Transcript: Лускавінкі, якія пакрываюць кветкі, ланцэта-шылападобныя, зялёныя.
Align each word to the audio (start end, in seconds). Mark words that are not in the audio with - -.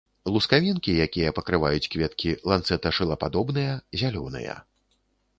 Лускавінкі, 0.35 0.93
якія 1.05 1.33
пакрываюць 1.39 1.89
кветкі, 1.95 2.31
ланцэта-шылападобныя, 2.51 3.75
зялёныя. 4.03 4.57